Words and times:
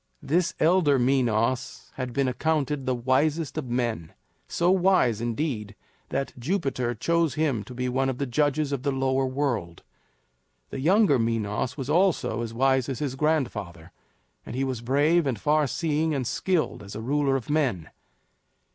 This 0.23 0.55
elder 0.59 0.97
Minos 0.97 1.91
had 1.93 2.11
been 2.11 2.27
accounted 2.27 2.87
the 2.87 2.95
wisest 2.95 3.55
of 3.55 3.69
men 3.69 4.13
so 4.47 4.71
wise, 4.71 5.21
indeed, 5.21 5.75
that 6.09 6.33
Jupiter 6.39 6.95
chose 6.95 7.35
him 7.35 7.63
to 7.65 7.75
be 7.75 7.87
one 7.87 8.09
of 8.09 8.17
the 8.17 8.25
judges 8.25 8.71
of 8.71 8.81
the 8.81 8.91
Lower 8.91 9.27
World. 9.27 9.83
The 10.71 10.79
younger 10.79 11.19
Minos 11.19 11.77
was 11.77 11.87
almost 11.87 12.23
as 12.25 12.51
wise 12.51 12.89
as 12.89 12.97
his 12.97 13.13
grandfather; 13.13 13.91
and 14.43 14.55
he 14.55 14.63
was 14.63 14.81
brave 14.81 15.27
and 15.27 15.39
far 15.39 15.67
seeing 15.67 16.15
and 16.15 16.25
skilled 16.25 16.81
as 16.81 16.95
a 16.95 17.01
ruler 17.03 17.35
of 17.35 17.47
men. 17.47 17.91